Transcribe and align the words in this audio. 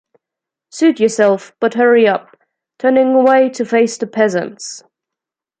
Suit 0.71 0.99
yourself, 0.99 1.53
but 1.59 1.75
hurry 1.75 2.07
up.- 2.07 2.35
Turning 2.79 3.13
away 3.13 3.49
to 3.49 3.63
face 3.63 3.99
the 3.99 4.07
peasants. 4.07 4.81